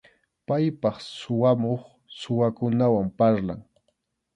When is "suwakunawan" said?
2.19-3.07